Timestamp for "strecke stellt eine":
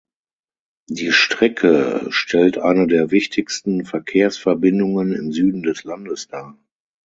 1.11-2.87